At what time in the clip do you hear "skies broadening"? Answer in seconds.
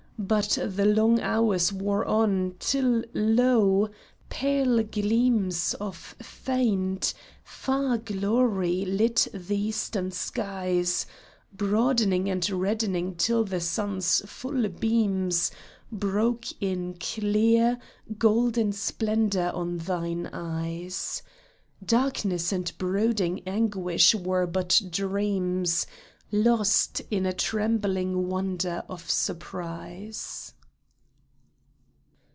10.11-12.29